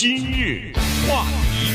[0.00, 0.72] 今日
[1.08, 1.72] 话题，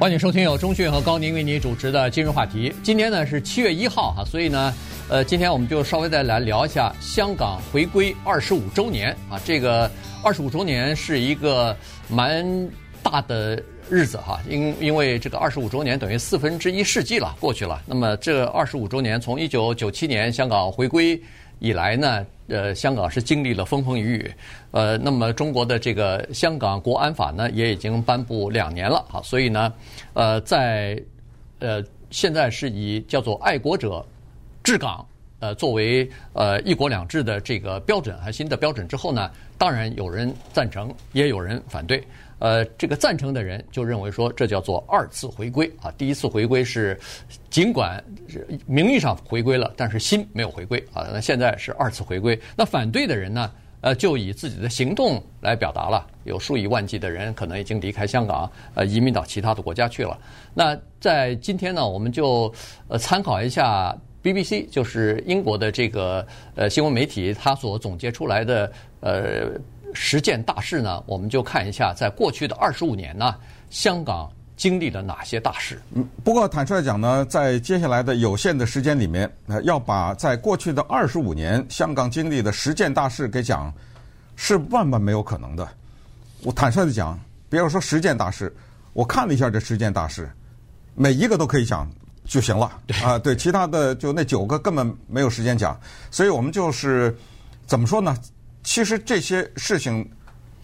[0.00, 2.74] 欢迎收听由钟讯和高宁为您主持的今日话题。
[2.82, 4.74] 今天呢是七月一号哈，所以呢，
[5.08, 9.40] 呃，今天我们就稍微再来聊一下香港回归二十五周年啊。
[9.44, 9.88] 这个
[10.24, 11.76] 二十五周年是一个
[12.08, 12.44] 蛮
[13.04, 17.80] 大的日子哈，因因为这个二十五周年等于四分之一世纪了，过去了。
[17.86, 21.22] 那么这二十五周年，从一九九七年香港回归
[21.60, 24.34] 以来呢，呃，香港是经历了风风雨雨，
[24.70, 29.72] 呃，那么中国的这个香港国安法呢，也已经颁布两年了啊，所以呢，
[30.14, 31.00] 呃，在
[31.58, 34.04] 呃现在是以叫做爱国者
[34.62, 35.06] 治港，
[35.40, 42.02] 呃，作为呃一国两制的这个标准和新的标准之后呢，当然有人赞成，也有人反对。
[42.38, 45.90] 呃，这个赞成的人就认为说，这叫做二次回归啊。
[45.98, 46.98] 第一次回归是
[47.50, 48.02] 尽管
[48.66, 51.08] 名义上回归了，但是心没有回归啊。
[51.12, 52.38] 那现在是二次回归。
[52.56, 56.06] 那反对的人呢，呃，就以自己的行动来表达了。
[56.24, 60.16] 有数以万计的人可能已经离开香港，呃，移民到其他的国家去了。
[60.54, 62.52] 那在今天呢，我们就
[62.86, 68.70] 呃参考一下 BBC，就是英国的这个呃新闻媒体，它所总结出来的
[69.00, 69.50] 呃。
[69.94, 73.34] 十件大事呢，我们就看一下，在过去的二十五年呢，
[73.70, 75.80] 香港经历了哪些大事。
[75.94, 83.72] 嗯，不过坦率讲呢，在接下来的有限的时间里面，呃，要把在过去的二十五年香港经历的十件大事给讲，
[84.36, 85.66] 是万万没有可能的。
[86.42, 88.54] 我坦率的讲，比如说十件大事，
[88.92, 90.30] 我看了一下这十件大事，
[90.94, 91.90] 每一个都可以讲
[92.24, 92.70] 就行了
[93.02, 93.18] 啊。
[93.18, 95.78] 对，其他的就那九个根本没有时间讲，
[96.10, 97.16] 所以我们就是
[97.66, 98.16] 怎么说呢？
[98.62, 100.06] 其实这些事情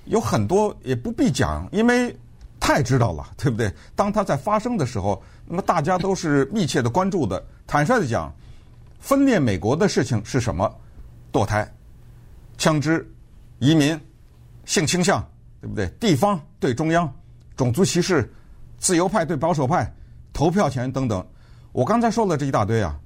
[0.04, 2.14] 有很多也不必讲，因为
[2.60, 3.72] 太知道了，对不对？
[3.94, 7.42] 当它在发生的时候，那么大家都是密切的关注的。
[7.66, 8.30] 坦率的讲，
[9.00, 10.70] 分裂美国的事情是什么？
[11.32, 11.66] 堕胎、
[12.58, 13.10] 枪支、
[13.58, 13.98] 移民、
[14.66, 15.26] 性倾向，
[15.60, 15.88] 对不对？
[15.98, 17.10] 地方对中央、
[17.56, 18.30] 种族歧视、
[18.78, 19.90] 自由派对保守派、
[20.32, 21.26] 投票权等等。
[21.72, 22.98] 我刚才说了这一大堆啊，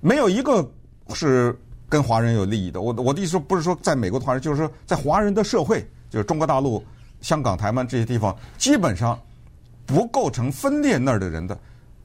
[0.00, 0.66] 没有一个
[1.14, 1.58] 是。
[1.90, 6.82] 跟华人有利益的，我我的意思说不是说在美国的华人，就是说在华人的社会，就是中国大陆、
[7.20, 9.18] 香港、台湾这些地方，基本上
[9.84, 11.58] 不构成分裂那儿的人的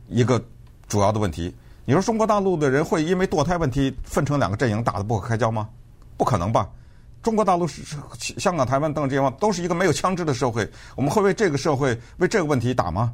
[0.09, 0.44] 一个
[0.88, 1.56] 主要的问题。
[1.85, 5.69] 你说中国大陆的人会因为堕胎问题分成两个阵营打得不可开交吗？
[6.17, 6.67] 不可能吧？
[7.22, 7.84] 中国大陆是
[8.19, 13.13] 香港、台湾等这些地方都是一个没有枪支的社会，我们会为这个社会为这个问题打吗？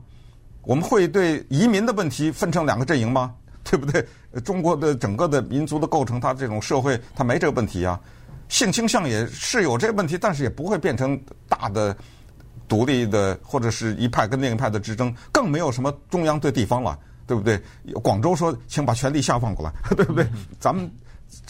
[0.64, 3.34] 我们会对移民的问题分成两个阵营吗？
[3.64, 4.06] 对不对？
[4.42, 8.00] 中国的整个的民族的构成，它这种社会，它没这个问题啊。
[8.50, 11.18] 性倾向也是有这个问题，但是也不会变成
[11.48, 11.96] 大的
[12.68, 17.62] 独立的或者是一派跟另一派的之争，更没有什么中央对地方了，对不对？
[18.04, 20.28] 广州说，请把权力下放过来， 对不对？
[20.60, 20.92] 咱们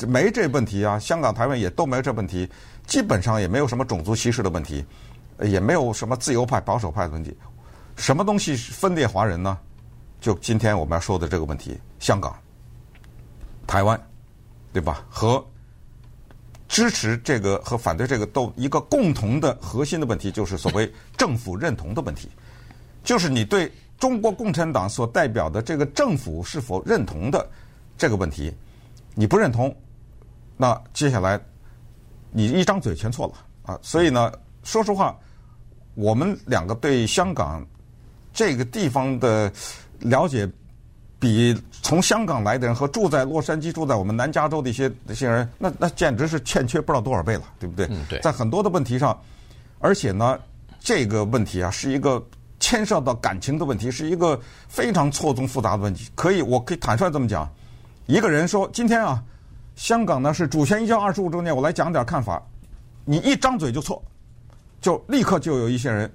[0.07, 0.99] 没这问题啊。
[0.99, 2.47] 香港、台湾也都没有这问题，
[2.85, 4.85] 基本上也没有什么种族歧视的问题，
[5.41, 7.35] 也没有什么自由派、保守派的问题。
[7.95, 9.57] 什么东西分裂华人呢？
[10.21, 12.33] 就今天我们要说的这个问题，香港、
[13.65, 13.99] 台湾，
[14.71, 15.03] 对吧？
[15.09, 15.43] 和
[16.67, 22.29] 支持这个和反对这个都一个共同的核心的问题，就是所谓政府认同的问题，
[23.03, 27.49] 就是你对中国共产党所代表的这个政府是否认同的
[27.97, 28.53] 这个问题，
[29.15, 29.75] 你不认同，
[30.55, 31.37] 那接下来
[32.29, 33.79] 你一张嘴全错了啊！
[33.81, 34.31] 所以呢，
[34.63, 35.17] 说实话，
[35.95, 37.65] 我们两个对香港
[38.31, 39.51] 这个地方的。
[40.01, 40.49] 了解
[41.19, 47.85] 比从香港来的人和住在洛杉矶、住在我们南加州的一些一些人，那那简直是欠缺不知道多少倍了，对不对？
[47.91, 48.19] 嗯，对。
[48.19, 49.15] 在很多的问题上，
[49.79, 50.39] 而且呢，
[50.79, 52.23] 这个问题啊，是一个
[52.59, 56.09] 牵涉到感情的问题，是一个非常错综复杂的问题。
[56.15, 57.47] 可以，我可以坦率这么讲，
[58.07, 59.23] 一个人说今天啊，
[59.75, 62.41] 香港呢是主权移交二十五周年，我来讲点看法，
[63.05, 64.03] 你一张嘴就错，
[64.81, 66.11] 就立刻就有一些人。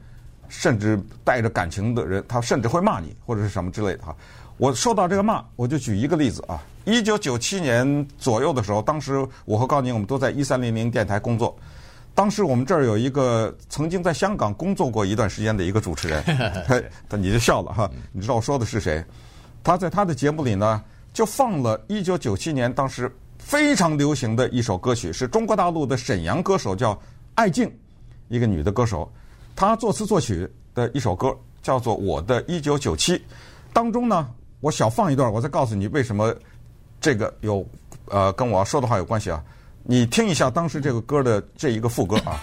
[0.48, 4.14] 甚至带着感情的人，他甚至会骂你或者是什么之类的哈。
[4.58, 6.62] 我受到这个骂，我就举一个例子啊。
[6.84, 11.54] 一九九七年左右的时候，当时我和高宁我们都在一三零零电台工作。
[12.14, 16.24] 当时我们这儿有一个曾经在香港工作过一段时间的一个主持人，
[17.08, 17.90] 他你就笑了哈。
[18.12, 19.04] 你知道我说的是谁？
[19.62, 20.82] 他在他的节目里呢，
[21.12, 26.98] 就放了一九九七年当时非常流行的一首歌曲，是中国大陆的沈阳歌手叫
[27.34, 27.70] 艾静，
[28.28, 29.12] 一个女的歌手。
[29.56, 33.14] 他作词作曲的一首歌叫做《我的一九九七》，
[33.72, 34.28] 当中呢，
[34.60, 36.32] 我小放一段，我再告诉你为什么
[37.00, 37.66] 这个有
[38.10, 39.42] 呃跟我说的话有关系啊。
[39.82, 42.38] 你听一下当时这个歌的这一个副歌啊。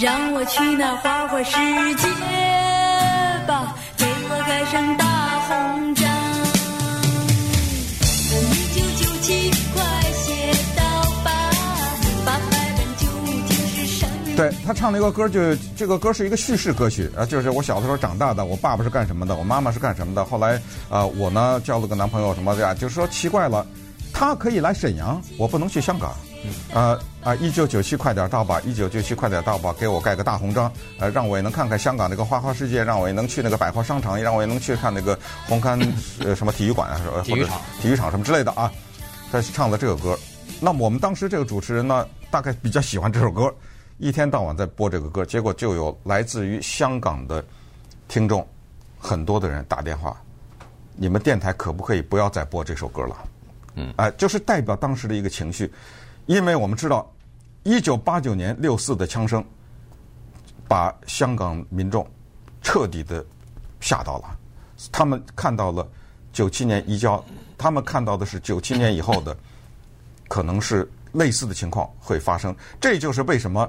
[0.00, 1.50] 让我去那花花世
[1.96, 2.06] 界
[3.48, 5.07] 吧，给我盖上大
[14.38, 20.54] 对他唱了一个歌就，就这个歌是一个叙事歌曲啊，就是我小的时候长大的，我爸爸是干什么的，我妈妈是干什么的，后来
[20.88, 23.66] 啊、呃，我呢交了个男朋友什么的呀，就是说奇怪了，
[24.12, 26.14] 他可以来沈阳，我不能去香港，
[26.72, 35.18] 啊啊，一九九七快点到吧，一九九七快点到吧，给我盖个大红章，呃，让我也能看看香港那个花花世界，让我也能去那个百货商场，让我也能去看那个
[35.48, 35.84] 红磡
[36.24, 38.70] 呃什么体育馆啊，体育场、体育场什么之类的啊，
[39.32, 40.16] 他唱的这个歌，
[40.60, 43.52] 那么我们当时这个主持人呢，大概比较喜欢这首歌。
[43.98, 47.44] 一天到晚在播这个歌，结果就有来自于香港的
[48.06, 48.46] 听众，
[48.96, 50.16] 很多的人打电话，
[50.94, 53.28] 你们电台可不可以不要再播这首歌了？
[53.74, 55.72] 嗯，哎，就是代表当时的一个情绪，
[56.26, 57.12] 因为我们知道，
[57.64, 59.44] 一九八九年六四的枪声，
[60.68, 62.08] 把香港民众
[62.62, 63.24] 彻底的
[63.80, 64.38] 吓到了，
[64.92, 65.84] 他们看到了
[66.32, 67.22] 九七年移交，
[67.56, 69.36] 他们看到的是九七年以后的，
[70.28, 73.68] 可能是类似的情况会发生，这就是为什么。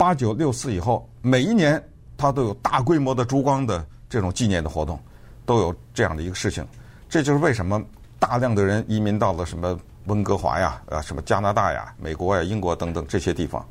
[0.00, 1.78] 八九六四以后，每一年
[2.16, 4.98] 它都有大规模的烛光的这种纪念的活动，
[5.44, 6.66] 都有这样的一个事情。
[7.06, 7.84] 这就是为什么
[8.18, 13.62] 大量的人移民到了什么温哥华呀、啊什么加拿大呀、美国呀、英国等等这些地方。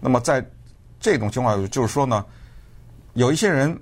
[0.00, 0.42] 那么在
[0.98, 2.24] 这种情况，就是说呢，
[3.12, 3.78] 有一些人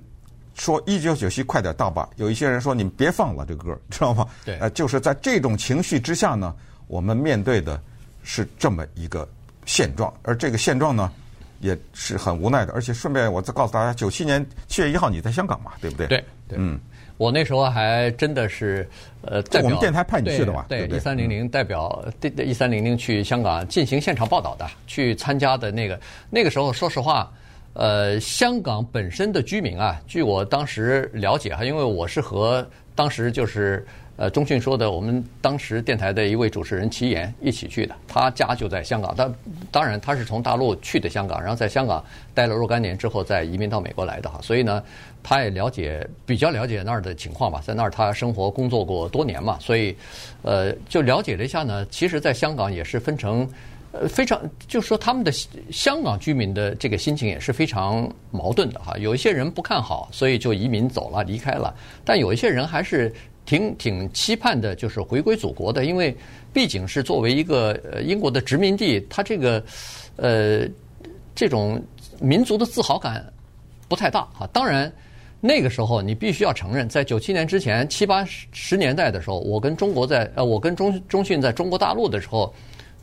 [0.55, 4.27] 说一九九七快点到吧，有一些人说你们别放了这个歌，知道吗？
[4.43, 4.57] 对。
[4.57, 6.53] 呃，就是在这种情绪之下呢，
[6.87, 7.81] 我们面对的
[8.23, 9.25] 是这么一个
[9.65, 11.09] 现状，而这个现状呢。
[11.63, 16.05] 也是很无奈的，而且顺便我再告诉大家，九七年七月一号你在香港嘛，对不对？
[16.05, 16.77] 对，对嗯，
[17.17, 18.87] 我那时候还真的是
[19.21, 22.05] 呃，代表我们电台派你去的嘛，对，一三零零代表
[22.37, 25.99] 一三零零去香港进行现场报道的，去参加的那个
[26.29, 27.31] 那个时候，说实话，
[27.73, 33.85] 呃，香港本身的居民啊，据我当时了解哈，因为我是和当时就是。
[34.15, 39.15] 呃，中讯说的，我们当时电台的一位主持人齐岩一起去的，他家就在香港。
[39.15, 39.27] 他
[39.71, 44.39] 当然他是从大陆去的香港，然后在香港待了若干年之后再移民到美国来的哈。
[44.43, 44.83] 所以呢，
[45.23, 49.95] 他也了解比较了解那儿的情况吧，在那儿他生活工作过多年嘛，所以
[50.43, 51.83] 呃就了解了一下呢。
[51.89, 53.49] 其实，在香港也是分成
[53.93, 55.31] 呃非常，就是说他们的
[55.71, 58.95] 香港居民的这个心情也是非常矛盾的哈。
[58.99, 61.73] 有一些人不看好，所以就移民走了离开了，
[62.05, 63.11] 但有一些人还是。
[63.45, 66.15] 挺挺期盼的，就是回归祖国的，因为
[66.53, 69.63] 毕竟是作为一个呃英国的殖民地，它这个
[70.15, 70.65] 呃
[71.35, 71.81] 这种
[72.21, 73.25] 民族的自豪感
[73.87, 74.47] 不太大啊。
[74.53, 74.91] 当然，
[75.41, 82.53] 那个时候你必须要承认，在九七年之前七八十年代的时候，我跟中国在呃我跟中中讯在中国大陆的时候，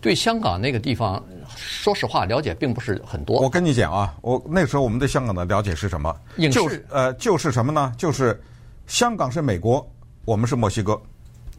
[0.00, 1.22] 对香港那个地方，
[1.54, 3.40] 说实话了解并不是很多。
[3.40, 6.16] 我跟你讲啊，我那时候我们对香港的了解是什么？
[6.38, 7.92] 影视就是呃就是什么呢？
[7.98, 8.40] 就是
[8.86, 9.86] 香港是美国。
[10.24, 11.00] 我们是墨西哥，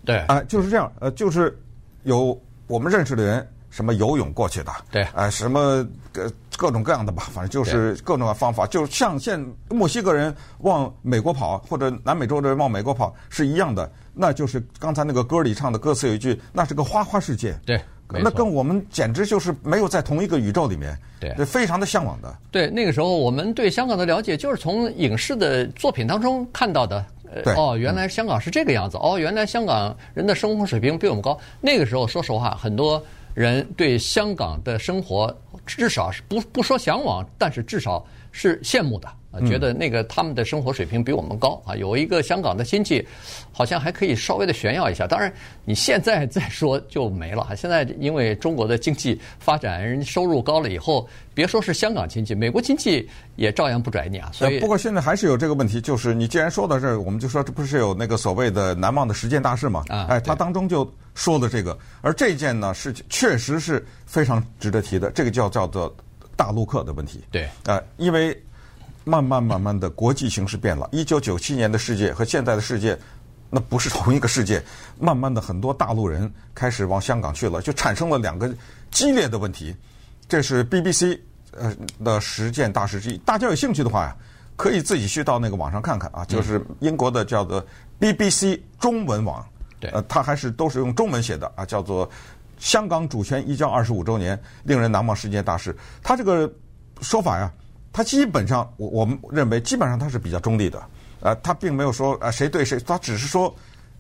[0.05, 1.57] 对，啊、呃，就是这样，呃，就是
[2.03, 22.37] 有我们认识的人，什么游泳过去的，对，啊、呃，什么各各种各样的吧，反正就是各种方法，就像现墨西哥人往美国跑，或者南美洲的人往美国跑是一样的，那就是刚才那个歌里唱的歌词有一句，那是个花花世界，对，那跟我们简直就是没有在同一个宇宙里面，对，非常的向往的。
[22.51, 27.03] 对，那个时候我们对香港的了解就是从影视的作品当中看到的。
[27.44, 28.98] 对哦，原来香港是这个样子。
[28.98, 31.38] 哦，原来香港人的生活水平比我们高。
[31.60, 33.01] 那个时候，说实话，很多
[33.33, 35.33] 人对香港的生活
[35.66, 39.07] 至少是不不说向往，但是至少是羡慕的。
[39.31, 43.06] 啊，觉得那个他们的生活水平比我们高啊，有一个香港的亲戚，
[43.52, 45.07] 好像还可以稍微的炫耀一下。
[45.07, 45.31] 当然，
[45.64, 47.47] 你现在再说就没了。
[47.56, 53.07] 现在因为中国的经济发展，人收入高了以后，别说是香港亲戚，美国亲戚
[53.38, 54.30] 也照样不拽你啊。
[54.33, 59.85] 所以，不过现在还是有这个问题，就是你既然说到这儿，我们就说这不是有那个所谓的难忘的十件大事嘛？
[59.88, 60.85] 啊，哎，他当中就
[61.16, 65.95] 说的这个，而这件呢是确实是非常值得提的，这个叫叫做
[66.35, 67.21] 大陆客的问题。
[67.31, 68.38] 对，啊，因为。
[69.03, 70.87] 慢慢慢慢的，国际形势变了。
[70.91, 72.97] 一九九七年的世界和现在的世界，
[73.49, 74.61] 那不是同一个世界。
[74.99, 78.53] 慢慢的，很多大陆人开始往香港去了，就产生了两个
[78.91, 79.75] 激烈的问题。
[80.27, 81.19] 这是 BBC
[81.51, 83.17] 呃的十件大事之一。
[83.19, 84.15] 大家有兴趣的话呀，
[84.55, 87.65] 可以自己去到那个网上看看啊，就是英国的叫做
[87.99, 89.43] BBC 中文网。
[89.79, 92.07] 对，呃，它还是都是用中文写的啊，叫做
[92.59, 95.73] 《香港主权移交二十五周年令人难忘十件大事》。
[96.03, 96.47] 它这个
[97.01, 97.51] 说法呀。
[97.94, 100.81] 他基本上，我我们认为基本上他是比较中立的，
[101.19, 103.54] 呃，他并没有说呃谁对谁，他只是说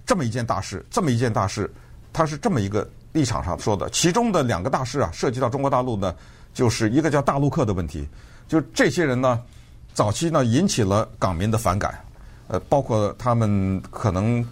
[0.05, 1.69] 这么一件大事，这么一件大事，
[2.13, 3.89] 他是这么一个立场上说的。
[3.89, 6.15] 其中的两个大事啊，涉及到中国大陆呢，
[6.53, 8.07] 就是一个叫大陆客的问题，
[8.47, 9.41] 就这些人呢，
[9.93, 11.99] 早期呢引起了港民的反感，
[12.47, 14.45] 呃，包括他们可能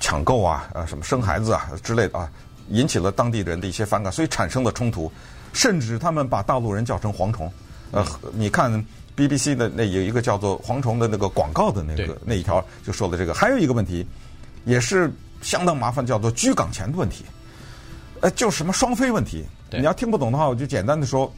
[0.00, 2.30] 抢购啊，呃，什么生孩子啊之类的啊，
[2.70, 5.12] 引起了当地人的一些反感，所以产生了冲突，
[5.52, 7.52] 甚至他们把大陆人叫成蝗虫。
[7.90, 8.72] 呃，你看
[9.16, 14.06] BBC 的那有一个叫做蝗虫的那个广告的那个那一条就说了这个，还有一个问题
[14.64, 15.10] 也是
[15.42, 17.24] 相当麻烦，叫做居港前的问题。
[18.20, 19.44] 呃，就什么双非问题，
[19.78, 21.32] 你要听不懂的话，我就简单的说，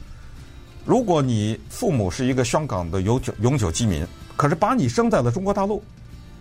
[0.83, 4.05] 如果你父母是一个香港的永久永久居民，
[4.35, 5.83] 可是把你生在了中国大陆，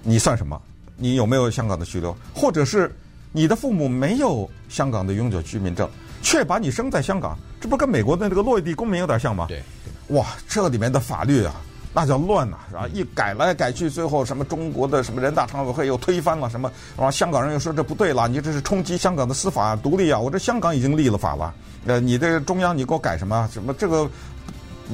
[0.02, 0.60] 你算什么？
[0.96, 2.16] 你有没有香港的居留？
[2.34, 2.94] 或者是
[3.32, 5.88] 你的父母没有香港的永久居民证，
[6.22, 9.44] 却把你生在香港，这不跟美国的这个落地公民有点像吗？
[9.46, 9.62] 对，
[10.10, 11.54] 哇，这里面的法律啊，
[11.92, 12.86] 那叫乱呐、是吧？
[12.92, 20.18] 一改来改去，最后什么中国的什么人大常委会又推翻了什么，然后香港人又说这不对了，你这是冲击香港的司法独立啊！
[20.18, 21.54] 我这香港已经立了法了，
[21.86, 24.08] 呃，你这中央你给我改什么什么这个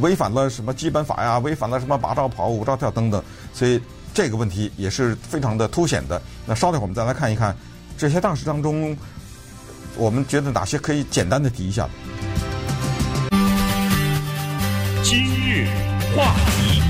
[0.00, 1.38] 违反了什么基本法呀？
[1.38, 3.22] 违反了什么八招跑、五招跳等等，
[3.54, 3.80] 所以
[4.12, 6.20] 这个问题也是非常的凸显的。
[6.44, 7.56] 那稍等会儿我们再来看一看
[7.96, 8.96] 这些大事当中，
[9.96, 11.88] 我们觉得哪些可以简单的提一下。
[15.08, 15.64] 今日
[16.16, 16.82] 话题，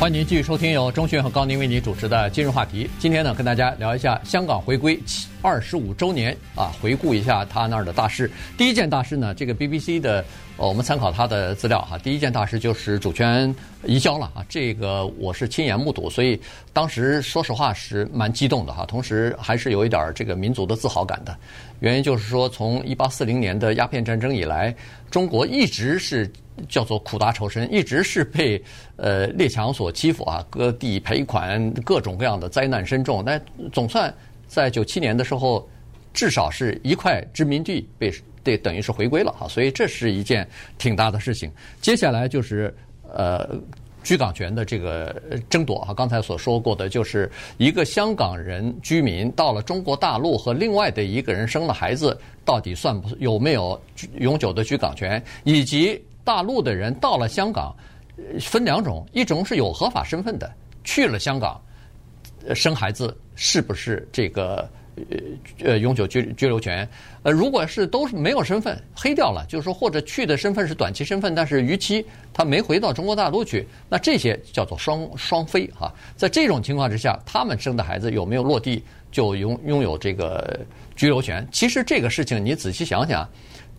[0.00, 2.90] 欢迎您继续收听由钟迅和高宁为您主持的今日话题。
[2.98, 5.00] 今天呢，跟大家聊一下香港回归
[5.40, 8.28] 二十五周年啊，回顾一下他那儿的大事。
[8.58, 10.24] 第一件大事呢，这个 BBC 的，
[10.56, 11.96] 我们参考他的资料哈。
[11.98, 16.40] 第一件大事就是主权移交了啊，这个我是亲眼目睹，所以
[16.72, 21.32] 当时说实话是蛮激动的哈，同时还是有一点这个民族的自豪感的。
[21.78, 24.74] 原因就是说，从一八四零年的鸦片战争以来，
[25.12, 26.28] 中国一直是
[26.68, 28.62] 叫做苦大仇深，一直是被
[28.96, 33.24] 呃列强所欺负啊，割地赔款，各种各样的灾难深重。
[33.24, 33.40] 但
[33.72, 34.12] 总算
[34.46, 35.68] 在九七年的时候，
[36.12, 38.12] 至少是一块殖民地被
[38.42, 40.48] 对等于是回归了哈，所以这是一件
[40.78, 41.50] 挺大的事情。
[41.80, 42.74] 接下来就是
[43.12, 43.48] 呃。
[44.02, 45.14] 居港权的这个
[45.50, 53.78] 争夺哈，刚才所说过的，就是一个香港人居民到了中国大陆和另外的一个人生了孩子，到底算不有没有
[54.16, 55.22] 永久的居港权？
[55.44, 57.74] 以及大陆的人到了香港，
[58.40, 60.50] 分两种，一种是有合法身份的，
[60.84, 61.60] 去了香港
[62.54, 64.68] 生孩子，是不是这个？
[65.64, 66.86] 呃，永久居居留权，
[67.22, 75.90] 呃，如果是都是没有身份，黑掉了，就是说或者去的身份是短期身份，但是逾期他没回到中国大陆去，那这些叫做双双非哈。
[76.16, 80.60] 在这种情况之下，他们生的孩子有没有落地就拥拥有这个
[80.96, 81.48] 居留权？
[81.50, 83.26] 其实这个事情你仔细想想，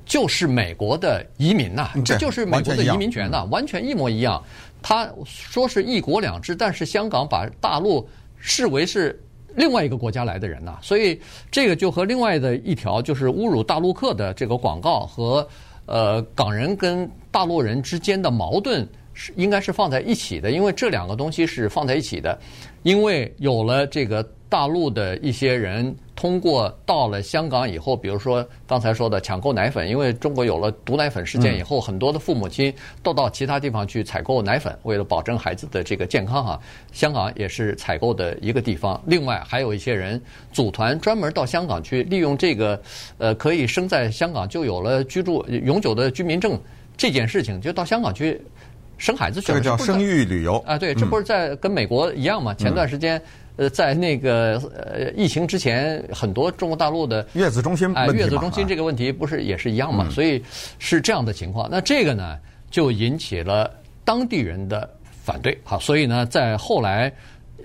[0.06, 4.44] 就是美国的移民呐，这就是美国的移民权呐，完全一模一样。
[4.82, 9.20] 他说是一国两制，但是香港把大陆视为是。
[9.54, 11.20] 另外一个国家来的人呐，所以
[11.52, 15.46] 这个就和另外的一条就是侮辱大陆客的这个广告和
[15.86, 22.40] 呃港人跟大陆人之间的矛盾是应该是放在一起的，因为这两个东西是放在一起的，
[22.84, 24.26] 因为有了这个。
[24.52, 36.62] 大陆的一些人通过到了香港以后，比如说刚才说的抢购奶粉，因为中国有了毒奶粉事件以后，很多的父母亲都到其他地方去采购奶粉，为了保证孩子的这个健康哈。
[36.92, 39.02] 香港也是采购的一个地方。
[39.08, 40.22] 另外还有一些人
[40.54, 42.80] 组团专门到香港去，利用这个
[43.18, 46.56] 呃可以生在香港就有了居住永久的居民证
[46.96, 48.40] 这件事情，就到香港去
[49.00, 49.60] 生孩子去了。
[49.60, 52.54] 这个叫生育旅游啊，对，这不是在跟美国一样吗？
[52.54, 53.20] 前段时间。
[53.62, 60.10] 呃，在那个呃疫情之前，很多中国大陆的月子中心哎，月子中心这个问题不是也是一样嘛？
[60.10, 60.44] 所以
[60.80, 61.70] 是这样的情况。
[61.70, 62.40] 那这个呢，
[62.72, 63.72] 就引起了
[64.04, 64.90] 当地人的
[65.24, 65.56] 反对。
[65.64, 67.14] 好，所以呢，在后来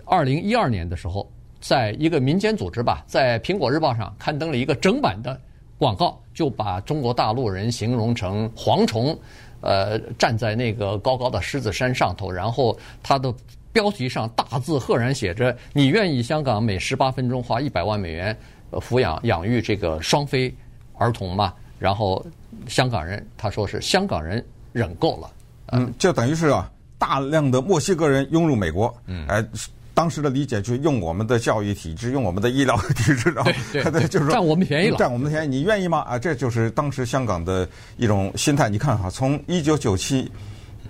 [0.05, 1.27] 二零一二年的时候，
[1.63, 5.41] 在一个民间组织吧，在《苹果日报》上刊登了一个整版的
[5.79, 9.19] 广告，就把中国大陆人形容成蝗虫，
[9.63, 13.33] 呃，站在那个高高的狮子山上头，然后他的。
[13.77, 18.35] 标题上大字赫然写着：“你愿意香港每十八分钟花一百万美元，
[18.71, 20.51] 呃，抚养养育这个双非
[20.95, 22.25] 儿童吗？”然后
[22.67, 24.43] 香港人他说是香港人
[24.73, 25.31] 忍够了，
[25.73, 29.45] 嗯，就等于是啊，大量的墨西哥人涌入美国，嗯，哎，
[29.93, 35.99] 当时的理解就是用我们的教育体制，用我们的医疗体制，然后对对，对 就是占我们便宜了，占我们的便宜，你愿意吗？
[35.99, 37.69] 啊，这就是当时香港的
[37.99, 38.71] 一种心态。
[38.71, 40.33] 你看哈，从一九九七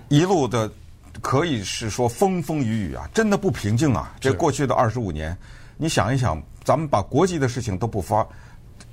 [0.07, 0.71] 一路的。
[1.21, 4.13] 可以是说风风雨雨啊，真的不平静啊！
[4.19, 5.35] 这过去的二十五年，
[5.75, 8.25] 你想一想，咱们把国际的事情都不发，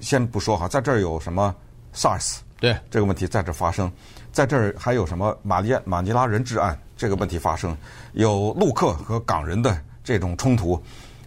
[0.00, 1.54] 先不说哈，在这儿有什么
[1.94, 3.90] SARS 对这个问题在这儿发生，
[4.32, 7.76] 在这儿还有什么马尼马尼拉人质案这个问题发生，
[8.12, 10.82] 有陆客和港人的这种冲突，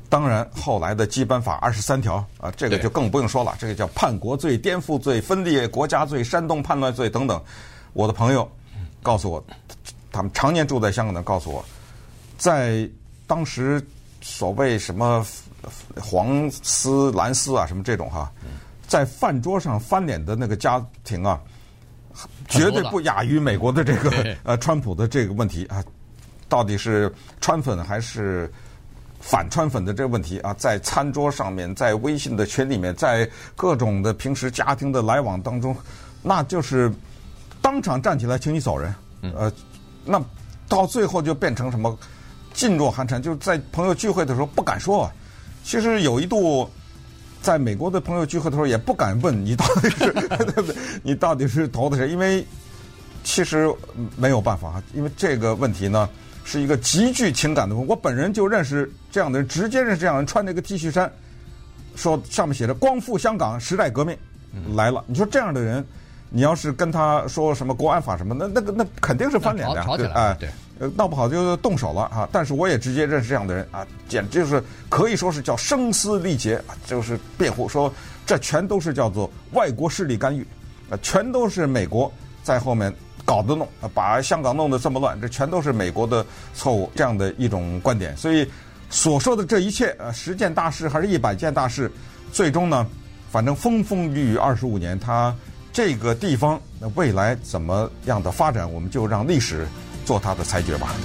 [0.10, 7.42] 当然后来的基本法二十三条啊，这个就更不用说了，这个叫叛国罪、颠覆罪、分裂国家罪、煽动叛乱罪等等。
[7.94, 8.50] 我的朋友
[9.04, 9.44] 告诉我。
[10.18, 11.64] 他们常年住在香港的告诉我，
[12.40, 12.90] 在
[13.28, 13.80] 当时
[14.20, 15.24] 所谓什么
[16.02, 18.32] 黄丝蓝丝啊什么这种哈，
[18.88, 21.40] 在饭桌上翻脸的那个家庭啊，
[22.48, 25.84] 绝对不亚于美国的这个呃川普的这个问题啊，
[26.50, 28.52] 到底是川粉还是
[29.20, 35.78] 反川粉的这个问题啊，在餐桌上面，在微信的群里面，在各种的平时家庭的来往当中，
[36.24, 36.92] 那就是
[37.62, 38.96] 当场站起来请你走人，
[39.36, 39.52] 呃，
[40.08, 40.24] 那
[40.68, 41.98] 到最后就变成什么
[42.56, 45.12] 噤若寒蝉，就是在朋友聚会的时候不敢说啊。
[45.64, 46.70] 其实有一度。
[47.40, 50.76] 在美国的朋友聚会的时候，也不敢问你到底是对不对？
[51.04, 52.10] 你到底是投的谁？
[52.10, 52.46] 因为
[53.24, 53.72] 其实
[54.18, 56.10] 没有办法，因为这个问题呢
[56.44, 57.90] 是一个极具情感的问题。
[57.90, 61.10] 我本人就认识这样的人，直接认识这样的人，穿那个 T 恤衫，
[61.96, 64.18] 说上面写着“光复香港，时代革命
[64.76, 65.02] 来了”。
[65.08, 65.86] 你说这样的人，
[66.30, 70.50] 你要是跟他说什么国安法什么，那那个那肯定是翻脸的，吵起来哎，对。
[70.80, 72.30] 呃，闹不好就动手了啊！
[72.32, 77.92] 但是我也直接认识这样的人啊，简直就是可以说是叫声嘶力竭，就是辩护说
[78.28, 80.46] 这全都是叫做外国势力干预，
[80.92, 82.94] 啊，全都是美国在后面
[83.26, 88.16] 搞的弄，把香港弄得这么乱，这全都是美国的错误，这样的一种观点。
[88.16, 88.48] 所以
[88.88, 91.92] 所说的这一切，呃，十件大事还是一百件大事，
[92.32, 92.86] 最终呢，
[93.32, 95.36] 反正风风雨雨二十五年，它
[95.78, 96.60] 这个地方
[96.96, 99.68] 未来怎么样的发展，我们就让历史。
[100.06, 100.96] 做他的裁决吧。